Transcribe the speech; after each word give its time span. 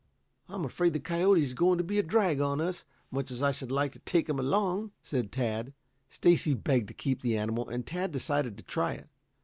"I'm 0.49 0.65
afraid 0.65 0.93
the 0.93 0.99
coyote 0.99 1.43
is 1.43 1.53
going 1.53 1.77
to 1.77 1.83
be 1.83 1.99
a 1.99 2.01
drag 2.01 2.41
on 2.41 2.59
us, 2.59 2.85
much 3.11 3.29
as 3.29 3.43
I 3.43 3.51
should 3.51 3.71
like 3.71 3.91
to 3.91 3.99
take 3.99 4.27
him 4.27 4.39
along," 4.39 4.93
said 5.03 5.31
Tad. 5.31 5.73
Stacy 6.09 6.55
begged 6.55 6.87
to 6.87 6.95
keep 6.95 7.21
the 7.21 7.37
animal, 7.37 7.69
and 7.69 7.85
Tad 7.85 8.11
decided 8.11 8.57
to 8.57 8.63
try 8.63 8.93
it. 8.93 9.09